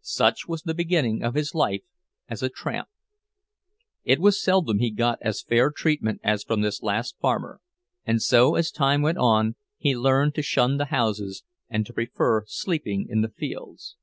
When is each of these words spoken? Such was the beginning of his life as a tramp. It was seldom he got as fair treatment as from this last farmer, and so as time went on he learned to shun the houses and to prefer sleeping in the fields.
Such 0.00 0.48
was 0.48 0.62
the 0.62 0.74
beginning 0.74 1.22
of 1.22 1.34
his 1.34 1.54
life 1.54 1.82
as 2.28 2.42
a 2.42 2.48
tramp. 2.48 2.88
It 4.02 4.18
was 4.18 4.42
seldom 4.42 4.80
he 4.80 4.90
got 4.90 5.18
as 5.22 5.42
fair 5.44 5.70
treatment 5.70 6.20
as 6.24 6.42
from 6.42 6.62
this 6.62 6.82
last 6.82 7.16
farmer, 7.20 7.60
and 8.04 8.20
so 8.20 8.56
as 8.56 8.72
time 8.72 9.00
went 9.00 9.18
on 9.18 9.54
he 9.78 9.96
learned 9.96 10.34
to 10.34 10.42
shun 10.42 10.78
the 10.78 10.86
houses 10.86 11.44
and 11.68 11.86
to 11.86 11.92
prefer 11.92 12.42
sleeping 12.48 13.06
in 13.08 13.20
the 13.20 13.30
fields. 13.30 13.94